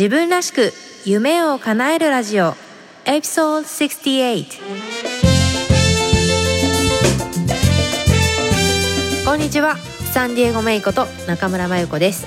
[0.00, 0.72] 自分らしく
[1.04, 2.54] 夢を叶えるラジオ。
[3.04, 4.46] エピソード68
[9.26, 9.76] こんにちは。
[10.14, 12.26] サンディエゴメイコと中村真由子です。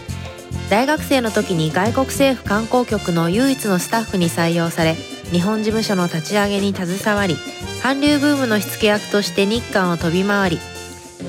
[0.69, 4.93] 大学生の時に外国政府観光局の唯一のスタッフに採用され
[5.31, 7.37] 日本事務所の立ち上げに携わり
[7.81, 10.59] 韓流ブームの火付け役として日韓を飛び回り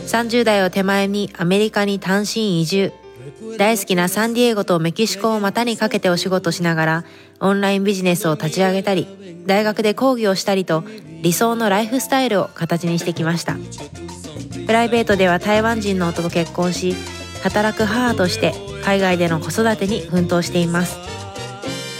[0.08, 2.92] 30代を手前にアメリカに単身移住
[3.58, 7.04] 大好きなサンディエゴとメキシコを股にかけてお仕事しながら
[7.40, 9.06] オンラインビジネスを立ち上げたり
[9.46, 10.84] 大学で講義をしたりと
[11.22, 13.56] 理想のライフスタイルを形にしてきました。
[14.66, 16.94] プライベートでは台湾人の夫と結婚し
[17.42, 20.96] 働く母として海外での子育てに奮闘しています。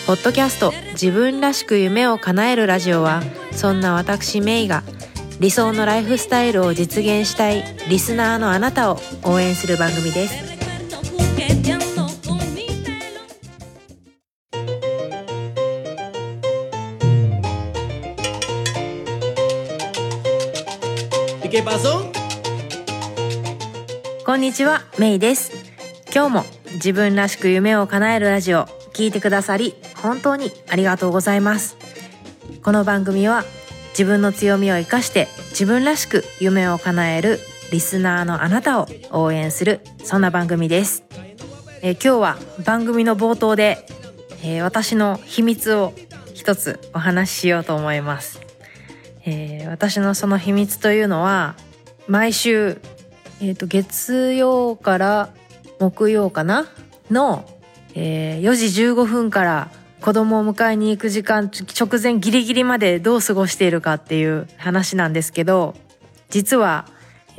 [0.07, 4.83] ポッドキャスト自分らしく夢を叶えるラジオはそんな私メイが
[5.41, 10.54] 理想のライフスタイルを実現したいリスナーのあなたを応援する番組です。
[24.27, 25.53] こんにちはメイです。
[26.13, 31.77] 今日も自分らしく夢を叶えるラジオ聞いてくださり本当にありがとうございます。
[32.65, 33.45] この番組は
[33.91, 37.39] 自分の強みを生かして自分らしく夢を叶える
[37.71, 41.05] リスナーのあなたを応援するそんな番組です、
[41.83, 43.87] え、今日は番組の冒頭で、
[44.43, 45.93] えー、私の秘密を
[46.35, 48.44] 一つお話ししようと思います、
[49.25, 51.55] えー、私のその秘密というのは
[52.07, 52.79] 毎週、
[53.41, 55.31] えーと、月曜から
[55.79, 56.67] 木曜かな？
[57.11, 57.45] の、
[57.95, 65.75] えー、4時15分から子供を迎えに行く時間直前ギリギリまでどう過ごしているかっていう話なんですけど
[66.29, 66.87] 実は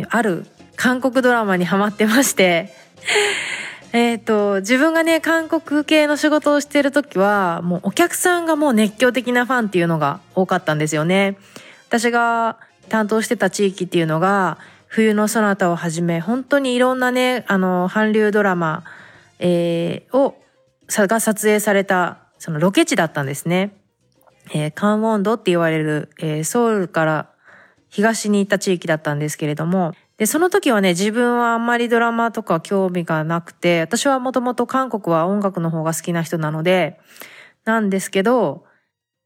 [0.09, 2.73] ある韓国ドラマにハマってまして
[3.93, 11.37] えっと自分がね韓国系の仕事をしている時はもうお客さんがもう熱狂的なファンっていうのが多かったんですよね。
[11.99, 12.57] 私が
[12.89, 14.57] 担当してた地域っていうのが
[14.87, 18.83] 冬のそなたをはじめ本当にいろんなねあの韓流ドラマ、
[19.39, 20.35] えー、を
[20.89, 23.77] が撮影されたそのロケ地だったんですね。
[24.53, 27.29] えー、カンウォンドって言われる、えー、ソウルから
[27.89, 36.99] 東に行った地域だったんですけれども、で、その時はね、自分はあんまりドラマとか興味がなくて、私はもともと韓国は音楽の方が好きな人なので、
[37.63, 38.65] なんですけど、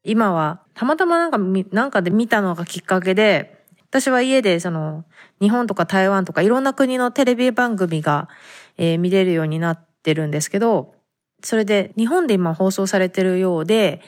[0.04, 1.38] 今はたまたまなんか、
[1.72, 5.06] なんかで見たのがきっかけで、私は家でその、
[5.42, 8.30] 日本とか台湾とかいろんな国のテレビ番組が、
[8.78, 10.96] えー、見れるようになってるんですけど、
[11.42, 14.02] それで日本で今放送されてるようで、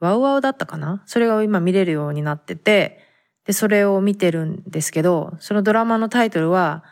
[0.00, 1.02] ワウワウだったかな？
[1.06, 2.98] それが今見れるようになってて、
[3.46, 6.84] で、それを見てるんですけど、そのドラマのタイトルは、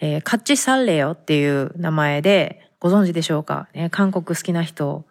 [0.00, 5.04] えー、カッチサンレヨっていう名前で、ご存知でしょうか、ね、韓国好きな人、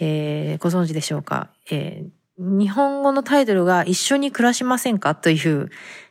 [0.00, 5.14] えー、ご存知でしょうか、えー、日本語のタイトルが一緒に暮らしませんか？
[5.14, 5.70] という、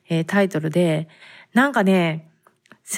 [0.09, 1.09] えー、タイトルで、
[1.53, 2.29] なんかね、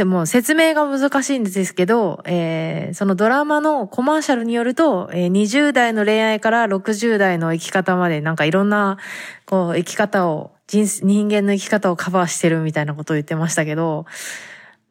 [0.06, 8.98] もう説明が難しいんですけど、えー、そのドラマのコマーシャルによると、えー、20代の恋愛から60代の生き方までなんかいろんな
[9.46, 14.06] こう生き方を人人間の生き方をカバーしてるみたいなことを言ってましたけど、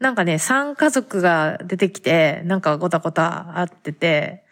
[0.01, 4.45] なんかね、3家族が出てきて、なんかごたごたあってて、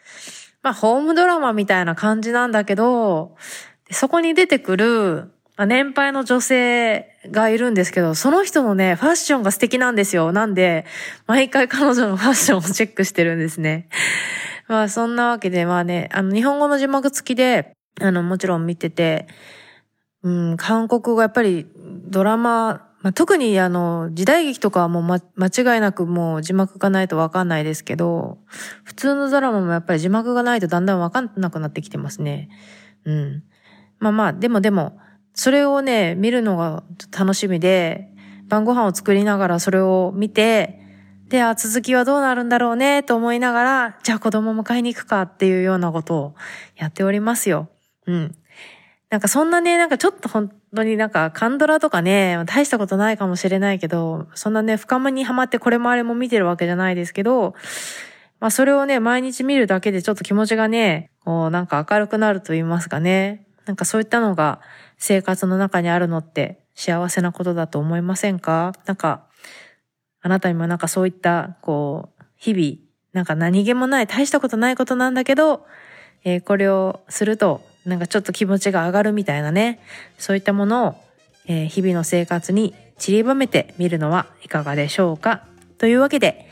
[0.61, 3.35] まあホームドラマみたいな感じなんだけど、
[3.91, 10.31] そこに出てくるまあ、年配の女性がいるんですけど、その人のね、ファッションが素敵なんですよ。
[10.31, 10.85] なんで、
[11.27, 13.89] 毎回彼女のファッションをチェックしてるんですね。
[14.69, 19.27] まあそんなわけで、まあね、あの日本語の字幕付きで、あのもちろん見てて、
[20.23, 28.39] うん、韓国語やっぱりドラマ、まあ、特にあの時代劇とかはもう、ま、間違いなくもう字幕がないとわかんないですけど、
[28.83, 32.49] 普通のドラマもやっぱり字幕がないとだんだんわかんなくなってきてますね。
[33.05, 33.43] うん。
[33.99, 34.99] まあまあ、でもでも、
[35.33, 36.83] それをね、見るのが
[37.17, 38.09] 楽しみで、
[38.49, 40.79] 晩ご飯を作りながらそれを見て、
[41.29, 46.35] で、あ、続きはどうなるんだろうね、と思いながら、じゃあ子供迎えに行くかっていうようなことを
[46.75, 47.69] やっておりますよ。
[48.07, 48.35] うん。
[49.09, 57.55] なんかそんなね、なんかちょっと本当になんかカンドラとかね、大したことないかもしれないけど、そんなね、深間にはまってこれもあれも見てるわけじゃないですけど、
[58.39, 63.45] まあそれをね、毎日見るだけでちょっと気持ちがね、こうなんか明るくなると言いますかね。
[63.65, 64.61] なんかそういったのが
[64.97, 68.73] 生活の中にあるのって幸せなことだと思いませんか？
[68.85, 69.25] なんか、
[70.21, 75.65] あなたにもなんかそういった、こう、日々、なんか何気もない、大したことないことなんだけど、
[76.23, 79.79] えー、これをすると、なんかちょっと気持ちが上がるみたいなね、
[80.17, 80.95] そういったものを、
[81.47, 85.43] えー、日々の生活に散りばめてみるのはいかがでしょうか。
[85.77, 86.47] というわけで、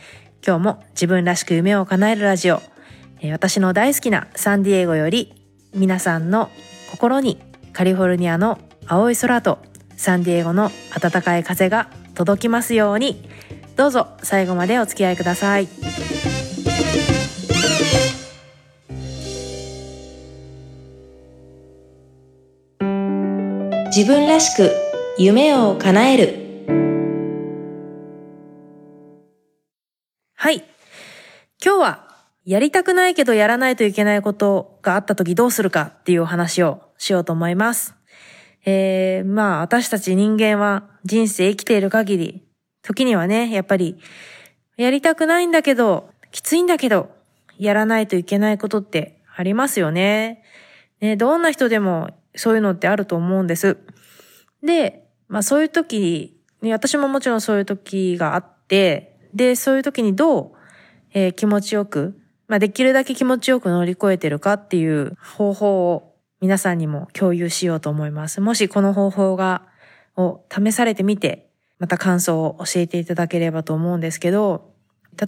[0.45, 2.62] 今日も自分らしく夢を叶えるラジオ
[3.22, 5.34] え、私の大好きなサンディエゴより
[5.74, 6.50] 皆さんの
[6.92, 7.40] 心に
[7.74, 9.60] カリフォルニアの青い空と
[9.95, 13.28] サンディエゴの暖かい風が届きますように。
[13.75, 16.17] どうぞ最後までお付き合いください。
[23.98, 24.70] 自分らしく
[25.18, 26.28] 夢を叶える
[30.36, 30.58] はい
[31.66, 32.08] 今日は
[32.46, 37.96] やりたくないけどやらないといけないことがあった時どうするかっていうお話をしようと思います。
[38.68, 42.44] えー、まあ私たち人間は人生生きている限り、
[42.84, 43.98] 時にはね、やっぱり
[44.78, 47.10] やりたくないんだけど、きついんだけど、
[47.58, 50.44] やらないといけないことってありますよね。
[51.02, 53.78] ね、どんな人でもそういうのってあると思うんです。
[54.64, 60.52] で、まあそういう時、ね、私ももちろんそういう時があって、で、そういう時にどう、
[61.14, 68.42] えー、気持ちよくまあ、できるだけ気持ちよく乗り越えてるかっていう方法を皆さんにも共有しようと思います。
[68.42, 69.64] もしこの方法が、
[70.16, 74.74] を試されてみて、また感想を教えていただければと思うんですけど、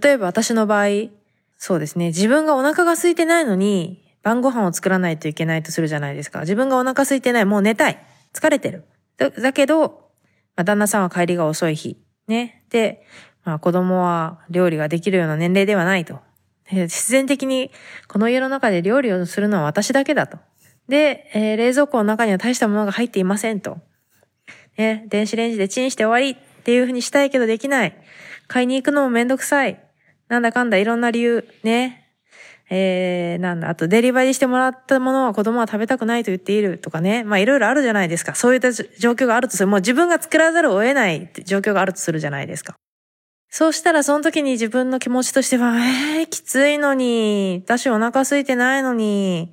[0.02, 1.10] 例えば私の場合、
[1.58, 6.42] そうですね、自分がお腹が空いてないのに、晩ご飯を作らないといけないとするじゃないですか。
[6.42, 7.98] 自分がお腹空いてない、もう寝たい。
[8.32, 8.86] 疲れてる。
[9.18, 10.12] だだけど、
[10.56, 11.98] まあ、旦那さんは帰りが遅い日。
[12.28, 12.64] ね。
[12.70, 13.04] で、
[13.44, 16.20] まあ子供は料理ができるような年齢ではないと。
[16.70, 17.72] 必然的に
[18.08, 20.38] この家の中で料理をするのは私だけだと。
[20.88, 23.80] で、えー、冷蔵庫の中には大したものが入っていませんと。
[24.78, 27.98] ね、電子レンジでチンして終わりっていう風にしたいけどできない。
[28.48, 29.84] 買いに行くのもめんどくさい。
[30.28, 31.50] なんだかんだいろんな理由。
[31.64, 32.09] ね。
[32.72, 37.24] えー、なんだ、あとデリバリーしてもらったものは子供は食べたくないと言っているとかね。
[37.24, 38.36] まあいろいろあるじゃないですか。
[38.36, 39.68] そういった状況があるとする。
[39.68, 42.76] もう自分が作らざるを得ない状況があるとするじゃないですか。
[43.50, 49.52] そうしたらその時に自分の気持ちとしては、えー、きついのに、私お腹空いてないのに、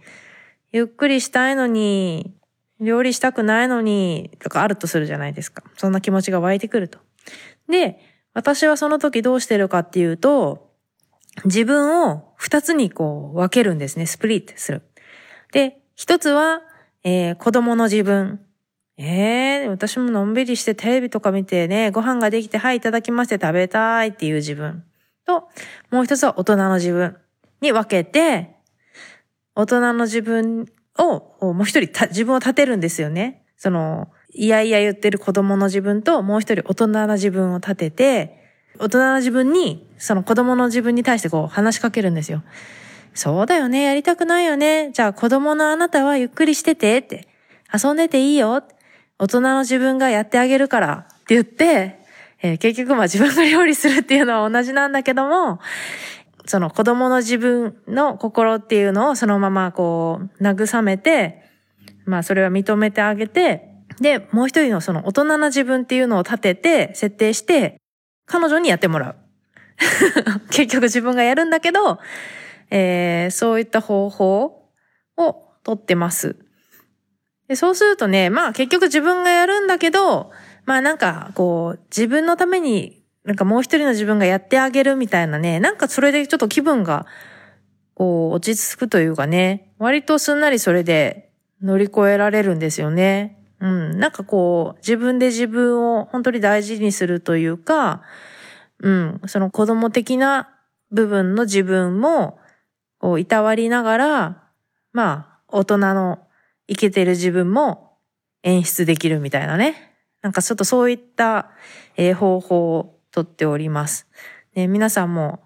[0.73, 2.35] ゆっくりしたいのに、
[2.79, 5.63] 料理したくないのに、とかあるとするじゃないですか。
[5.79, 6.99] そんな気持ちが湧いてくると。
[7.71, 7.99] で、
[8.35, 10.66] 私はその時どうしてるかっていうと、
[11.45, 14.07] 自分を二つにこう分けるんですね。
[14.07, 14.83] スプリットする。
[15.53, 16.63] で、一つは、
[17.05, 18.41] えー、子供の自分。
[18.99, 24.85] えー、私ものんびりしてテレビとか見てね、ご飯ができて、はい、いただきまして食べたいっていう自分
[25.27, 25.49] と、
[25.91, 27.17] もう一つは大人の自分
[27.61, 28.57] に分けて、
[29.55, 30.67] 大人の自分
[30.99, 33.45] を、もう一人自分を立てるんですよね。
[33.59, 38.46] その、いやいや言ってる子供の自分と、もう一人大人の自分を立てて、
[38.79, 42.43] 大人の自分に、その子供の自分に対してこう話しかけるんですよ。
[43.15, 44.91] そうだよね、やりたくないよね。
[44.93, 47.29] じゃあ子供のあなたはゆっくりしててって。
[47.73, 48.63] 遊んでていいよ。
[49.19, 52.01] 大人の自分がやってあげるからって言って、
[52.43, 55.59] えー、結局まあ自分が料理するっていうのは同じなんだけども、
[56.45, 61.43] その子供の自分の心っていうのをそのままこう慰めて、
[62.05, 67.81] まあそれは認めてあげて、で、もう一人のその大人な自分っていうのを立てて、設定して、
[68.27, 69.17] 彼女にやってもらう。
[70.51, 71.99] 結局自分がやるんだけど、
[72.71, 74.71] えー、そういった方法
[75.17, 76.37] をとってます。
[77.49, 80.33] でそうするとね、まあ結局自分がやるんだけど、
[80.65, 87.07] まあなんかこう自分のためになんかもう一人の自分がやってあげるみたいなね、なんかそれでちょっと気分が
[87.95, 91.31] こう落ち着くというかね、割とすんなりそれで
[91.63, 93.46] 乗り越えられるんですよね。
[93.61, 93.99] うん。
[93.99, 98.03] なんかこう自分で自分を本当に大事にするというか、
[98.81, 99.21] うん。
[99.27, 100.51] その子供的な
[100.91, 102.39] 部分の自分も
[102.99, 104.43] こういたわりながら、
[104.93, 106.19] まあ大人の
[106.69, 107.99] いけてる自分も
[108.43, 109.95] 演出できるみたいなね。
[110.23, 111.51] なんかちょっとそういった、
[111.97, 114.07] えー、方法をとっております。
[114.55, 115.41] ね、皆さんも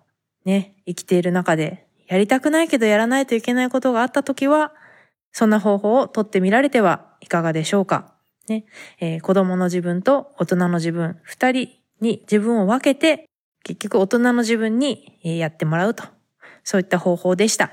[0.44, 4.72] ね、生きている中でやりたくないけどやらないといけないことがあったときは、
[5.32, 8.14] そんな方法をとってみられてはいかがでしょうか？
[8.48, 8.64] ね、
[9.00, 11.68] えー、子供の自分と大人の自分、二人
[12.00, 13.28] に自分を分けて、
[13.62, 16.04] 結局大人の自分にやってもらうと。
[16.64, 17.70] そういった方法でした。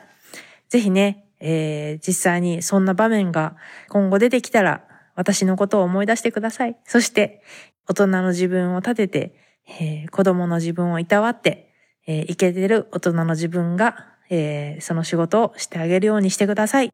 [0.70, 3.56] ぜひね、えー、実際にそんな場面が
[3.90, 4.84] 今後出てきたら、
[5.16, 6.78] 私のことを思い出してください。
[6.86, 7.42] そして、
[7.88, 9.36] 大人の自分を立てて、
[9.80, 11.74] えー、子供の自分をいたわって、
[12.06, 16.92] えー、いけてる大人の自分が、えー、その仕事をしてあげるようにしてください。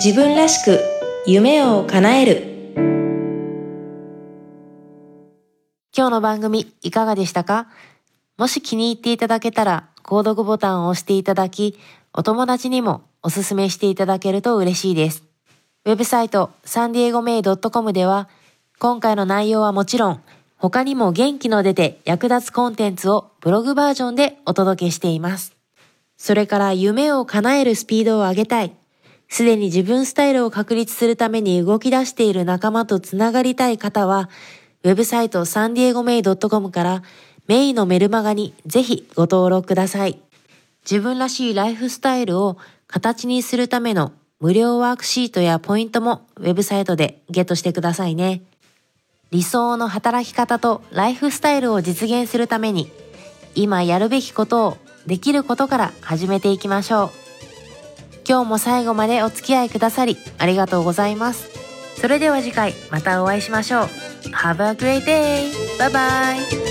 [0.00, 0.78] 自分らしく
[1.26, 2.44] 夢を叶える。
[5.92, 7.66] 今日の番組いかがでしたか？
[8.36, 11.76] もし気に入っていただけたら、購読ボタンを押していただき、
[12.12, 15.24] お友達にもおすすめしていただけると嬉しいです。
[15.84, 18.28] ウェブサイトサンディエゴメイドットコムでは
[18.78, 20.22] 今回の内容はもちろん
[20.58, 25.56] 他にも元気の出て役立つコンテンツをブログバージョンでお届けしています。
[26.16, 28.72] それから夢を叶えるスピードを上げたい。
[29.28, 34.30] すでに自分スタイルを確立するために動き出している仲間とつながりたい方は、
[34.84, 37.02] ウェブサイトサンディエゴメイドットコムから
[37.46, 40.20] メイのメルマガにぜひご登録ください。
[40.88, 42.56] 自分らしいライフスタイルを
[42.86, 48.42] 形にするための無料ワークシートやポイントもウェブサイトでゲットしてくださいね。
[49.30, 52.90] 理想の働き方とライフスタイルを実現するために
[53.54, 57.27] 今やるべきことをできることから始めていきましょう。
[58.28, 61.48] 今日も最後までお付き合いくださりありがとうございます。
[61.98, 63.88] それでは次回またお会いしましょう。
[64.32, 65.50] Have a great day!
[65.78, 66.67] Bye bye!